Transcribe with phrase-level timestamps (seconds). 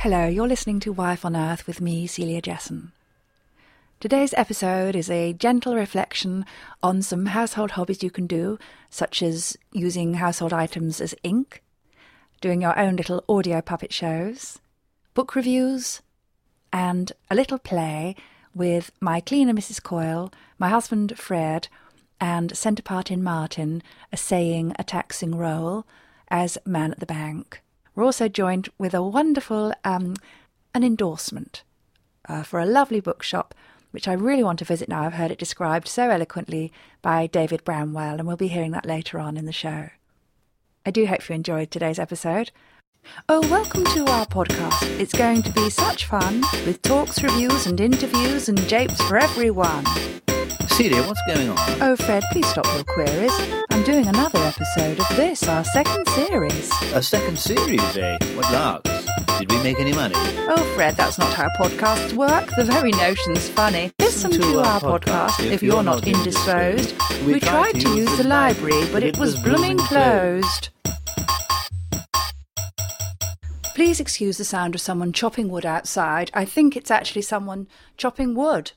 [0.00, 2.92] Hello, you're listening to Wife on Earth with me, Celia Jessen.
[4.00, 6.46] Today's episode is a gentle reflection
[6.82, 8.58] on some household hobbies you can do,
[8.88, 11.62] such as using household items as ink,
[12.40, 14.58] doing your own little audio puppet shows,
[15.12, 16.00] book reviews,
[16.72, 18.16] and a little play
[18.54, 19.82] with my cleaner Mrs.
[19.82, 21.68] Coyle, my husband Fred,
[22.18, 23.82] and centre part in Martin
[24.14, 25.84] essaying a taxing role
[26.28, 27.60] as man at the bank.
[27.94, 30.16] We're also joined with a wonderful um,
[30.74, 31.62] an endorsement
[32.28, 33.54] uh, for a lovely bookshop
[33.90, 35.02] which I really want to visit now.
[35.02, 36.72] I've heard it described so eloquently
[37.02, 39.90] by David Bramwell, and we'll be hearing that later on in the show.
[40.86, 42.52] I do hope you enjoyed today's episode.
[43.28, 44.82] Oh, welcome to our podcast.
[45.00, 49.84] It's going to be such fun with talks, reviews, and interviews and japes for everyone.
[50.68, 51.56] Celia, what's going on?
[51.82, 53.32] Oh, Fred, please stop your queries.
[53.70, 56.70] I'm doing another episode of this, our second series.
[56.94, 58.18] A second series, eh?
[58.34, 59.06] What larks?
[59.38, 60.14] Did we make any money?
[60.16, 62.50] Oh, Fred, that's not how podcasts work.
[62.56, 63.90] The very notion's funny.
[63.98, 66.94] Listen to, our podcast if you're not indisposed.
[67.26, 70.70] We tried to use the library, but it was blooming closed.
[73.74, 76.30] Please excuse the sound of someone chopping wood outside.
[76.34, 78.72] I think it's actually someone chopping wood.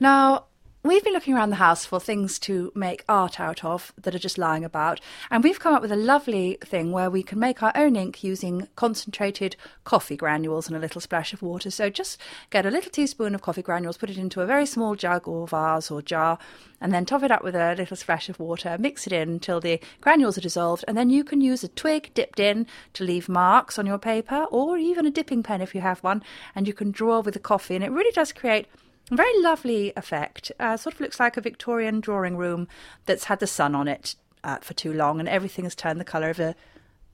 [0.00, 0.44] Now,
[0.88, 4.18] We've been looking around the house for things to make art out of that are
[4.18, 7.62] just lying about, and we've come up with a lovely thing where we can make
[7.62, 11.70] our own ink using concentrated coffee granules and a little splash of water.
[11.70, 14.94] So just get a little teaspoon of coffee granules, put it into a very small
[14.94, 16.38] jug or vase or jar,
[16.80, 19.60] and then top it up with a little splash of water, mix it in until
[19.60, 23.28] the granules are dissolved, and then you can use a twig dipped in to leave
[23.28, 26.22] marks on your paper, or even a dipping pen if you have one,
[26.54, 28.68] and you can draw with the coffee, and it really does create
[29.16, 30.52] very lovely effect.
[30.58, 32.68] Uh, sort of looks like a Victorian drawing room
[33.06, 36.04] that's had the sun on it uh, for too long, and everything has turned the
[36.04, 36.54] colour of a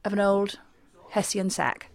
[0.05, 0.59] of an old
[1.11, 1.91] Hessian sack.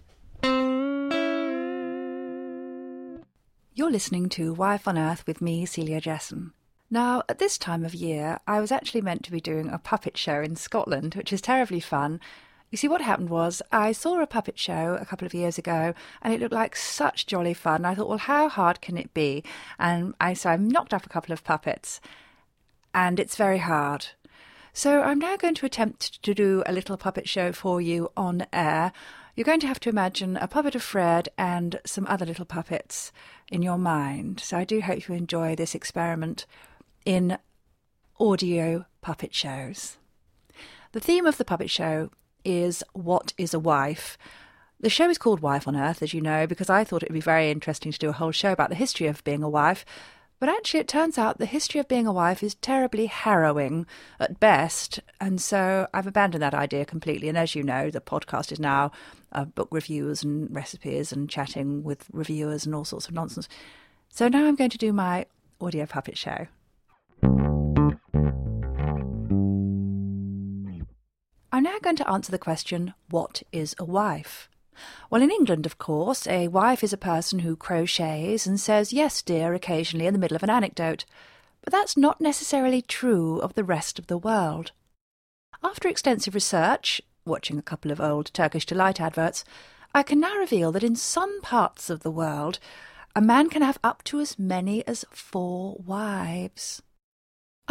[3.73, 6.51] You're listening to Wife on Earth with me, Celia Jessen.
[6.91, 10.17] Now, at this time of year, I was actually meant to be doing a puppet
[10.17, 12.19] show in Scotland, which is terribly fun,
[12.71, 15.93] you see, what happened was I saw a puppet show a couple of years ago,
[16.21, 17.83] and it looked like such jolly fun.
[17.83, 19.43] I thought, well, how hard can it be?
[19.79, 21.99] And I so I knocked up a couple of puppets,
[22.93, 24.07] and it's very hard.
[24.71, 28.45] So I'm now going to attempt to do a little puppet show for you on
[28.53, 28.91] air.
[29.35, 33.11] You're going to have to imagine a puppet of Fred and some other little puppets
[33.51, 34.41] in your mind.
[34.41, 36.45] So I do hope you enjoy this experiment
[37.03, 37.39] in
[38.19, 39.97] audio puppet shows.
[40.91, 42.11] The theme of the puppet show
[42.43, 44.17] is What is a Wife?
[44.79, 47.13] The show is called Wife on Earth, as you know, because I thought it would
[47.15, 49.83] be very interesting to do a whole show about the history of being a wife.
[50.39, 53.85] But actually, it turns out the history of being a wife is terribly harrowing
[54.21, 55.01] at best.
[55.19, 57.27] And so I've abandoned that idea completely.
[57.27, 58.93] And as you know, the podcast is now
[59.33, 63.49] uh, book reviews and recipes and chatting with reviewers and all sorts of nonsense.
[64.07, 65.25] So now I'm going to do my
[65.59, 66.47] audio puppet show.
[71.59, 74.47] I'm now going to answer the question what is a wife?
[75.09, 79.21] Well, in England, of course, a wife is a person who crochets and says yes,
[79.21, 81.03] dear, occasionally in the middle of an anecdote.
[81.61, 84.71] But that's not necessarily true of the rest of the world.
[85.61, 89.43] After extensive research, watching a couple of old Turkish Delight adverts,
[89.93, 92.59] I can now reveal that in some parts of the world,
[93.17, 96.81] a man can have up to as many as four wives.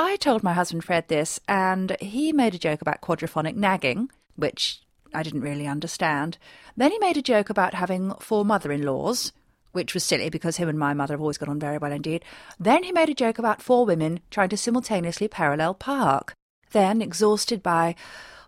[0.00, 4.80] I told my husband Fred this, and he made a joke about quadraphonic nagging, which
[5.12, 6.38] I didn't really understand.
[6.76, 9.32] Then he made a joke about having four mother in laws,
[9.72, 12.24] which was silly because him and my mother have always got on very well indeed.
[12.60, 16.32] Then he made a joke about four women trying to simultaneously parallel park.
[16.70, 17.96] Then, exhausted by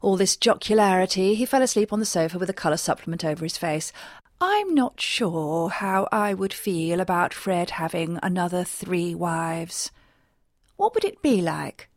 [0.02, 3.58] all this jocularity, he fell asleep on the sofa with a colour supplement over his
[3.58, 3.92] face.
[4.40, 9.90] I'm not sure how I would feel about Fred having another three wives.
[10.80, 11.90] What would it be like?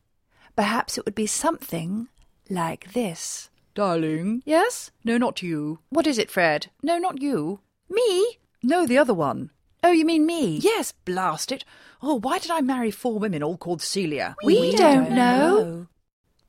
[0.58, 2.10] Perhaps it would be something
[2.50, 3.50] like this.
[3.76, 4.44] Darling?
[4.46, 4.92] Yes?
[5.06, 5.80] No, not you.
[5.88, 6.68] What is it, Fred?
[6.84, 7.62] No, not you.
[7.90, 8.40] Me?
[8.62, 9.52] No, the other one.
[9.86, 10.58] Oh, you mean me?
[10.58, 11.64] Yes, blast it.
[12.02, 14.36] Oh, why did I marry four women all called Celia?
[14.44, 15.64] We, we don't, don't know.
[15.64, 15.88] know.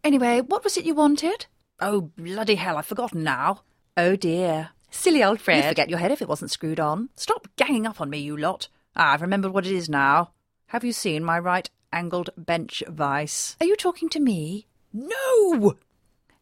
[0.02, 1.46] Anyway, what was it you wanted?
[1.78, 3.60] Oh, bloody hell, I've forgotten now.
[3.96, 4.70] Oh, dear.
[4.90, 5.58] Silly old Fred.
[5.58, 7.10] You'd forget your head if it wasn't screwed on.
[7.14, 8.66] Stop ganging up on me, you lot.
[8.96, 10.32] Ah, I've remembered what it is now.
[10.66, 13.56] Have you seen my right angled bench vise.
[13.60, 14.66] Are you talking to me?
[14.92, 15.76] No!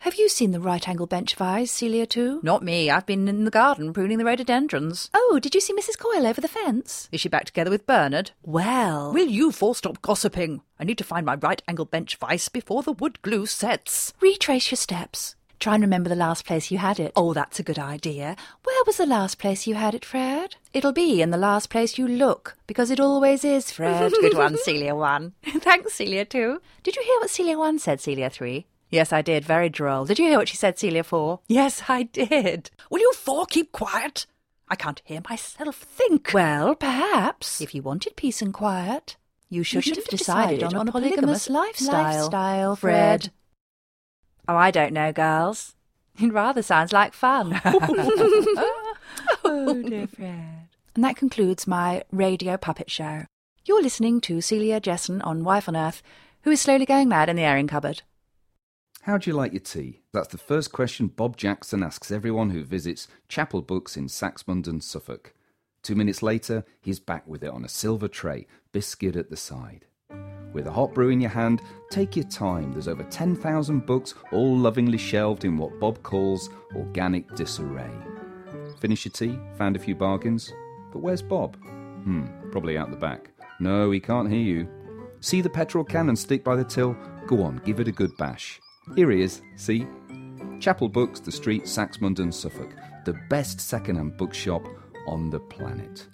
[0.00, 2.40] Have you seen the right angle bench vise, Celia, too?
[2.42, 2.90] Not me.
[2.90, 5.08] I've been in the garden pruning the rhododendrons.
[5.14, 5.96] Oh, did you see Mrs.
[5.96, 7.08] Coyle over the fence?
[7.12, 8.32] Is she back together with Bernard?
[8.42, 9.12] Well.
[9.12, 10.62] Will you four stop gossiping?
[10.80, 14.12] I need to find my right angle bench vise before the wood glue sets.
[14.20, 15.36] Retrace your steps.
[15.62, 17.12] Try and remember the last place you had it.
[17.14, 18.34] Oh, that's a good idea.
[18.64, 20.56] Where was the last place you had it, Fred?
[20.72, 24.10] It'll be in the last place you look, because it always is, Fred.
[24.20, 25.32] good one, Celia 1.
[25.60, 26.60] Thanks, Celia 2.
[26.82, 28.66] Did you hear what Celia 1 said, Celia 3?
[28.90, 29.44] Yes, I did.
[29.44, 30.04] Very droll.
[30.04, 31.38] Did you hear what she said, Celia 4?
[31.46, 32.72] Yes, I did.
[32.90, 34.26] Will you four keep quiet?
[34.66, 36.32] I can't hear myself think.
[36.34, 39.14] Well, perhaps, if you wanted peace and quiet,
[39.48, 42.22] you should, you have, have decided, decided on, a polygamous, polygamous lifestyle.
[42.22, 43.30] lifestyle, Fred.
[44.48, 45.74] Oh, I don't know, girls.
[46.20, 47.58] It rather sounds like fun.
[49.44, 50.68] oh, dear Fred.
[50.94, 53.24] And that concludes my radio puppet show.
[53.64, 56.02] You're listening to Celia Jessen on Wife on Earth,
[56.42, 58.02] who is slowly going mad in the airing cupboard.
[59.02, 60.00] How do you like your tea?
[60.12, 65.32] That's the first question Bob Jackson asks everyone who visits Chapel Books in Saxmundham, Suffolk.
[65.82, 69.86] Two minutes later, he's back with it on a silver tray, biscuit at the side.
[70.52, 72.72] With a hot brew in your hand, take your time.
[72.72, 77.90] There's over 10,000 books, all lovingly shelved in what Bob calls organic disarray.
[78.78, 79.38] Finish your tea?
[79.56, 80.52] Found a few bargains?
[80.92, 81.56] But where's Bob?
[82.04, 83.30] Hmm, probably out the back.
[83.60, 84.68] No, he can't hear you.
[85.20, 86.96] See the petrol can and stick by the till?
[87.26, 88.60] Go on, give it a good bash.
[88.96, 89.86] Here he is, see?
[90.58, 92.74] Chapel Books, the street, Saxmundham, Suffolk.
[93.04, 94.66] The best second-hand bookshop
[95.06, 96.06] on the planet.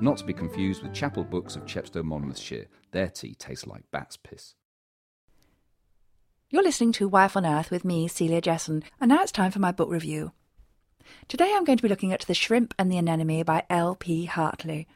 [0.00, 2.66] Not to be confused with Chapel Books of Chepstow, Monmouthshire.
[2.90, 4.54] Their tea tastes like bat's piss.
[6.50, 9.60] You're listening to Wife on Earth with me, Celia Jesson, and now it's time for
[9.60, 10.32] my book review.
[11.28, 14.26] Today I'm going to be looking at The Shrimp and the Anemone by L.P.
[14.26, 14.86] Hartley.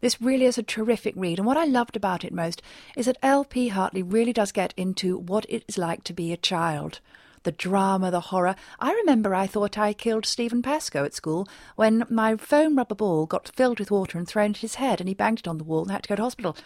[0.00, 2.62] This really is a terrific read, and what I loved about it most
[2.96, 3.68] is that L.P.
[3.68, 7.00] Hartley really does get into what it is like to be a child
[7.44, 8.56] the drama, the horror.
[8.80, 13.26] I remember I thought I killed Stephen Pascoe at school when my foam rubber ball
[13.26, 15.64] got filled with water and thrown at his head and he banged it on the
[15.64, 16.56] wall and had to go to hospital.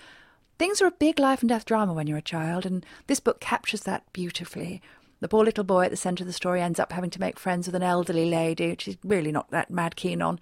[0.59, 3.39] Things are a big life and death drama when you're a child, and this book
[3.39, 4.83] captures that beautifully.
[5.21, 7.39] The poor little boy at the centre of the story ends up having to make
[7.39, 10.41] friends with an elderly lady, which he's really not that mad keen on.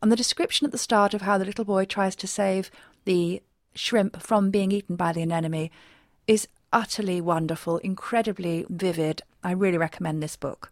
[0.00, 2.70] And the description at the start of how the little boy tries to save
[3.04, 3.42] the
[3.74, 5.70] shrimp from being eaten by the anemone
[6.26, 9.22] is utterly wonderful, incredibly vivid.
[9.42, 10.70] I really recommend this book.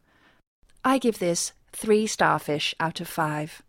[0.84, 3.62] I give this three starfish out of five.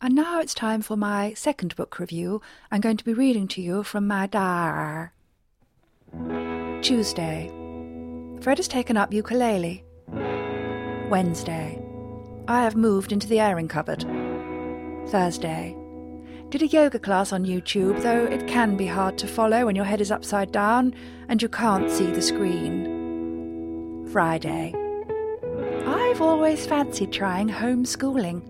[0.00, 2.40] And now it's time for my second book review.
[2.70, 5.10] I'm going to be reading to you from my diary.
[6.82, 7.50] Tuesday.
[8.40, 9.84] Fred has taken up ukulele.
[11.10, 11.82] Wednesday.
[12.48, 14.02] I have moved into the airing cupboard.
[15.08, 15.76] Thursday.
[16.50, 19.84] Did a yoga class on YouTube, though it can be hard to follow when your
[19.84, 20.96] head is upside down
[21.28, 24.04] and you can't see the screen.
[24.10, 24.74] Friday.
[25.86, 28.42] I've always fancied trying homeschooling.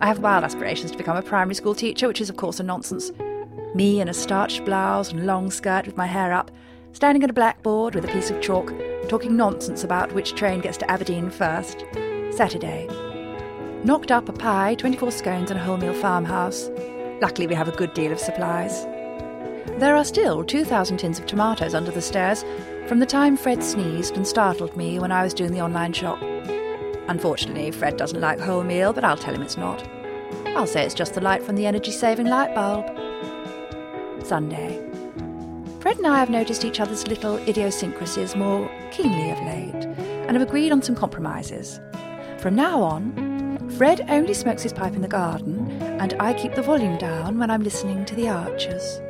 [0.00, 2.62] I have wild aspirations to become a primary school teacher, which is, of course, a
[2.62, 3.12] nonsense.
[3.74, 6.50] Me in a starched blouse and long skirt with my hair up,
[6.92, 8.72] standing at a blackboard with a piece of chalk,
[9.10, 11.84] talking nonsense about which train gets to Aberdeen first.
[12.30, 12.88] Saturday.
[13.84, 16.70] Knocked up a pie, 24 scones, and a wholemeal farmhouse.
[17.20, 18.84] Luckily, we have a good deal of supplies.
[19.78, 22.44] There are still 2,000 tins of tomatoes under the stairs
[22.86, 26.20] from the time Fred sneezed and startled me when I was doing the online shop.
[27.08, 29.86] Unfortunately, Fred doesn't like wholemeal, but I'll tell him it's not.
[30.46, 32.86] I'll say it's just the light from the energy saving light bulb.
[34.24, 34.84] Sunday.
[35.80, 39.84] Fred and I have noticed each other's little idiosyncrasies more keenly of late
[40.26, 41.80] and have agreed on some compromises.
[42.38, 43.27] From now on,
[43.76, 45.70] Fred only smokes his pipe in the garden,
[46.00, 49.00] and I keep the volume down when I'm listening to the Archers.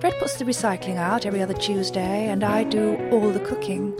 [0.00, 3.94] Fred puts the recycling out every other Tuesday, and I do all the cooking.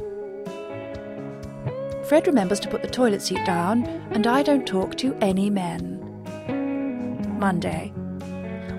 [2.05, 6.03] Fred remembers to put the toilet seat down, and I don't talk to any men.
[7.39, 7.93] Monday.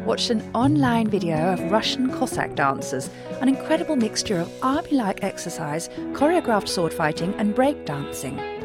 [0.06, 3.10] Watched an online video of Russian Cossack dancers,
[3.42, 8.57] an incredible mixture of army like exercise, choreographed sword fighting, and break dancing.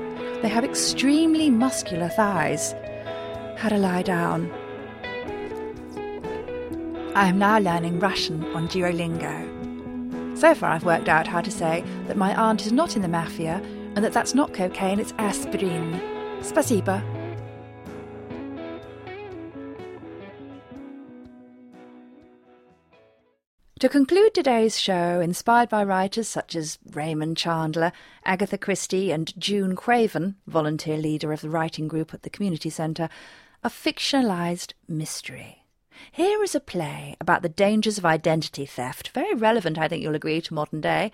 [0.42, 2.74] They have extremely muscular thighs.
[3.56, 4.50] How to lie down.
[7.14, 10.36] I am now learning Russian on Duolingo.
[10.36, 13.08] So far, I've worked out how to say that my aunt is not in the
[13.08, 13.62] mafia
[13.94, 16.00] and that that's not cocaine, it's aspirin.
[16.40, 17.11] Spasiba.
[23.82, 27.90] To conclude today's show, inspired by writers such as Raymond Chandler,
[28.24, 33.08] Agatha Christie, and June Craven, volunteer leader of the writing group at the Community Centre,
[33.64, 35.64] a fictionalised mystery.
[36.12, 40.14] Here is a play about the dangers of identity theft, very relevant, I think you'll
[40.14, 41.10] agree, to modern day.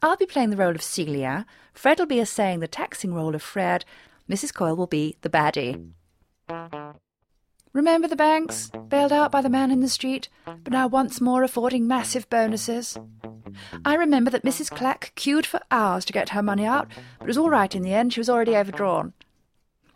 [0.00, 3.42] I'll be playing the role of Celia, Fred will be essaying the taxing role of
[3.42, 3.84] Fred,
[4.30, 4.54] Mrs.
[4.54, 5.90] Coyle will be the baddie.
[7.74, 11.42] Remember the banks, bailed out by the man in the street, but now once more
[11.42, 12.96] affording massive bonuses?
[13.84, 14.70] I remember that Mrs.
[14.70, 16.86] Clack queued for hours to get her money out,
[17.18, 18.12] but it was all right in the end.
[18.12, 19.12] She was already overdrawn.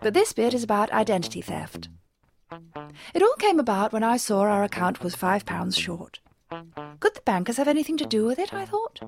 [0.00, 1.88] But this bit is about identity theft.
[3.14, 6.18] It all came about when I saw our account was five pounds short.
[7.00, 8.54] Could the bankers have anything to do with it?
[8.54, 9.00] I thought.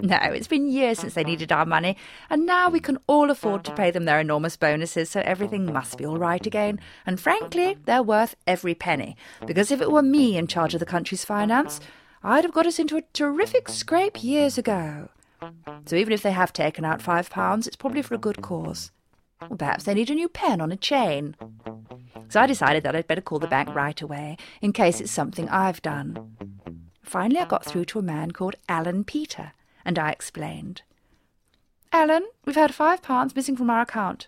[0.00, 1.96] No, it's been years since they needed our money,
[2.30, 5.98] and now we can all afford to pay them their enormous bonuses, so everything must
[5.98, 6.80] be all right again.
[7.04, 10.86] And frankly, they're worth every penny, because if it were me in charge of the
[10.86, 11.80] country's finance,
[12.22, 15.10] I'd have got us into a terrific scrape years ago.
[15.84, 18.90] So even if they have taken out five pounds, it's probably for a good cause.
[19.50, 21.36] Or perhaps they need a new pen on a chain.
[22.28, 25.48] So I decided that I'd better call the bank right away, in case it's something
[25.50, 26.36] I've done.
[27.06, 29.52] Finally, I got through to a man called Alan Peter,
[29.84, 30.82] and I explained.
[31.92, 34.26] Alan, we've had five pounds missing from our account.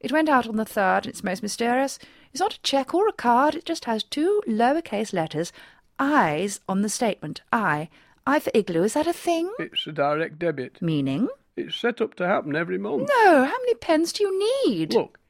[0.00, 1.98] It went out on the third, and it's most mysterious.
[2.32, 5.52] It's not a cheque or a card, it just has two lower-case letters,
[5.98, 7.42] I's on the statement.
[7.52, 7.88] I.
[8.26, 9.52] I for igloo, is that a thing?
[9.58, 10.80] It's a direct debit.
[10.80, 11.28] Meaning?
[11.56, 13.08] It's set up to happen every month.
[13.08, 14.94] No, how many pens do you need?
[14.94, 15.20] Look,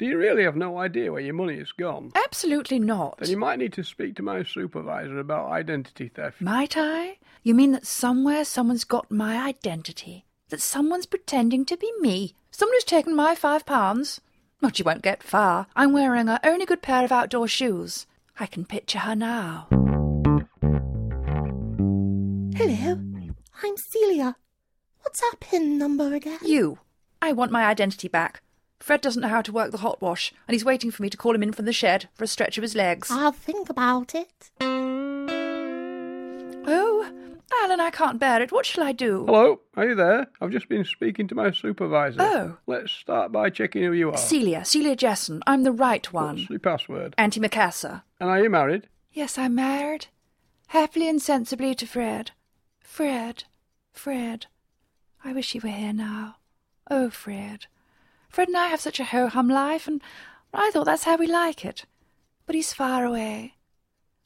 [0.00, 2.10] do you really have no idea where your money has gone?
[2.24, 3.18] Absolutely not.
[3.18, 6.40] Then you might need to speak to my supervisor about identity theft.
[6.40, 7.18] Might I?
[7.42, 10.24] You mean that somewhere someone's got my identity?
[10.48, 12.34] That someone's pretending to be me?
[12.50, 14.22] Someone who's taken my five pounds?
[14.62, 15.66] But you won't get far.
[15.76, 18.06] I'm wearing her only good pair of outdoor shoes.
[18.38, 19.66] I can picture her now.
[22.56, 22.98] Hello,
[23.62, 24.36] I'm Celia.
[25.02, 26.38] What's our PIN number again?
[26.42, 26.78] You.
[27.20, 28.40] I want my identity back.
[28.80, 31.16] Fred doesn't know how to work the hot wash, and he's waiting for me to
[31.16, 33.08] call him in from the shed for a stretch of his legs.
[33.10, 34.50] I'll think about it.
[36.66, 37.10] Oh,
[37.62, 38.50] Alan, I can't bear it.
[38.50, 39.26] What shall I do?
[39.26, 40.28] Hello, are you there?
[40.40, 42.16] I've just been speaking to my supervisor.
[42.20, 42.56] Oh.
[42.66, 44.16] Let's start by checking who you are.
[44.16, 45.42] Celia, Celia Jesson.
[45.46, 46.36] I'm the right one.
[46.38, 47.14] What's your password?
[47.18, 48.02] Auntie Macassar.
[48.18, 48.88] And are you married?
[49.12, 50.06] Yes, I'm married.
[50.68, 52.30] Happily and sensibly to Fred.
[52.80, 53.44] Fred.
[53.92, 54.46] Fred.
[55.22, 56.36] I wish he were here now.
[56.90, 57.66] Oh, Fred.
[58.30, 60.00] Fred and I have such a ho-hum life, and
[60.54, 61.84] I thought that's how we like it.
[62.46, 63.56] But he's far away.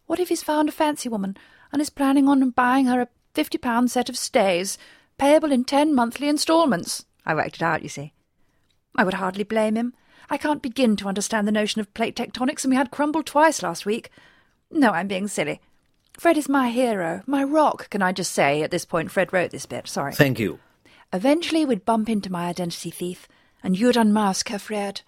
[0.06, 1.37] What if he's found a fancy woman
[1.73, 4.78] and is planning on buying her a fifty-pound set of stays,
[5.18, 7.06] payable in ten monthly instalments?
[7.26, 8.12] I worked it out, you see.
[8.94, 9.94] I would hardly blame him.
[10.30, 13.62] I can't begin to understand the notion of plate tectonics, and we had crumble twice
[13.62, 14.11] last week.
[14.70, 15.61] No, I'm being silly.
[16.18, 18.62] Fred is my hero, my rock, can I just say?
[18.62, 19.88] At this point, Fred wrote this bit.
[19.88, 20.14] Sorry.
[20.14, 20.61] Thank you.
[21.12, 23.26] Eventually, we'd bump into my identity thief,
[23.64, 25.00] and you'd unmask her, Fred,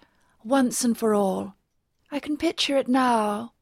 [0.43, 1.55] once and for all.
[2.11, 3.53] I can picture it now.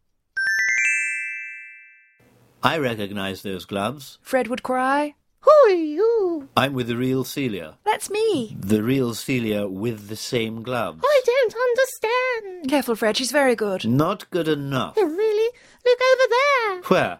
[2.64, 4.18] I recognize those gloves.
[4.24, 5.14] Fred would cry.
[5.42, 6.50] Who are you?
[6.58, 7.75] I'm with the real Celia.
[7.84, 8.58] That's me.
[8.60, 11.04] The real Celia with the same gloves.
[11.04, 12.70] I don't understand.
[12.70, 13.86] Careful, Fred, she's very good.
[13.86, 14.96] Not good enough.
[14.98, 15.52] Oh, really?
[15.86, 16.82] Look over there.
[16.90, 17.20] Where?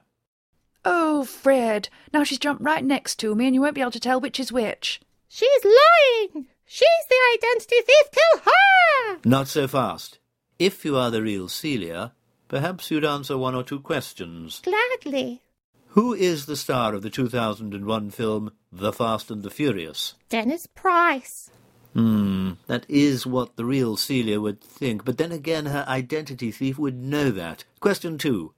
[0.86, 4.00] Oh, Fred, now she's jumped right next to me, and you won't be able to
[4.00, 5.02] tell which is which.
[5.28, 6.46] She's lying.
[6.66, 8.12] She's the identity thief.
[8.12, 9.20] Kill her.
[9.26, 10.20] Not so fast.
[10.60, 12.14] If you are the real Celia,
[12.48, 14.62] perhaps you'd answer one or two questions.
[14.64, 15.42] Gladly.
[15.90, 20.16] Who is the star of the 2001 film The Fast and the Furious?
[20.28, 21.50] Dennis Price.
[21.94, 26.78] Hmm, that is what the real Celia would think, but then again her identity thief
[26.78, 27.64] would know that.
[27.80, 28.54] Question two.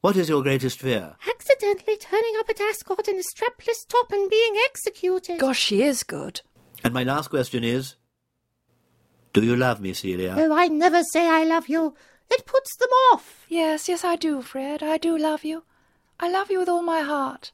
[0.00, 1.16] What is your greatest fear?
[1.28, 5.40] Accidentally turning up at Ascot in a strapless top and being executed.
[5.40, 6.40] Gosh, she is good.
[6.84, 7.96] And my last question is
[9.32, 10.34] Do you love me, Celia?
[10.38, 11.94] Oh, I never say I love you.
[12.30, 13.46] It puts them off.
[13.48, 14.82] Yes, yes, I do, Fred.
[14.82, 15.64] I do love you.
[16.20, 17.52] I love you with all my heart.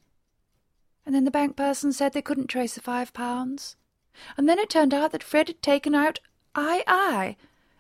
[1.06, 3.76] And then the bank person said they couldn't trace the five pounds.
[4.36, 6.20] And then it turned out that Fred had taken out
[6.54, 7.36] I I.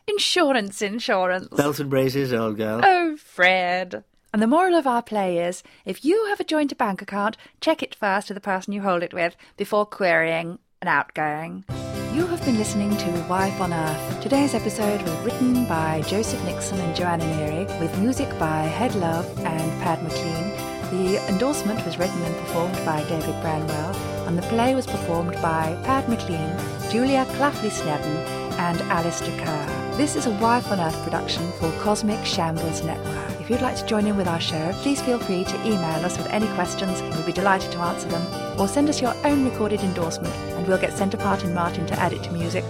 [0.06, 1.48] Insurance, insurance.
[1.48, 2.80] Belt and braces, old girl.
[2.84, 4.04] Oh, Fred.
[4.32, 7.82] And the moral of our play is if you have a joint bank account, check
[7.82, 11.64] it first with the person you hold it with before querying an outgoing.
[12.12, 14.20] You have been listening to Wife on Earth.
[14.20, 19.26] Today's episode was written by Joseph Nixon and Joanna Neary, with music by Head Love
[19.46, 20.50] and Pad McLean.
[20.92, 23.96] The endorsement was written and performed by David Bramwell,
[24.28, 26.52] and the play was performed by Pad McLean,
[26.92, 28.18] Julia Clafley Snedden,
[28.58, 29.96] and Alistair Kerr.
[29.96, 33.40] This is a Wife on Earth production for Cosmic Shambles Network.
[33.40, 36.18] If you'd like to join in with our show, please feel free to email us
[36.18, 39.44] with any questions, and we'll be delighted to answer them, or send us your own
[39.44, 42.64] recorded endorsement, and we'll get Centre Part in Martin to add it to music.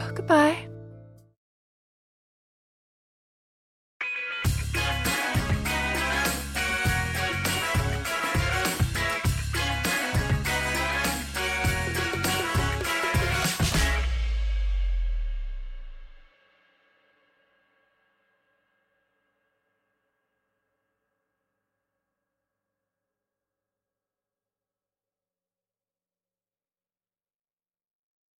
[0.00, 0.63] Oh, goodbye.